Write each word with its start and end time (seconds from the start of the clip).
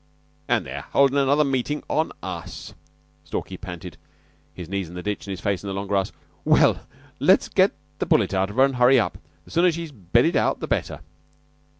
"An' 0.47 0.63
they're 0.63 0.81
holdin' 0.81 1.19
another 1.19 1.43
meeting 1.43 1.83
on 1.87 2.11
us," 2.23 2.73
Stalky 3.23 3.55
panted, 3.55 3.97
his 4.51 4.67
knees 4.67 4.89
in 4.89 4.95
the 4.95 5.03
ditch 5.03 5.27
and 5.27 5.31
his 5.31 5.39
face 5.41 5.61
in 5.61 5.67
the 5.67 5.75
long 5.75 5.85
grass. 5.85 6.11
"Well, 6.43 6.87
let's 7.19 7.47
get 7.49 7.73
the 7.99 8.07
bullet 8.07 8.33
out 8.33 8.49
of 8.49 8.55
her 8.55 8.65
and 8.65 8.77
hurry 8.77 8.99
up. 8.99 9.19
The 9.45 9.51
sooner 9.51 9.71
she's 9.71 9.91
bedded 9.91 10.35
out 10.35 10.59
the 10.59 10.65
better." 10.65 11.01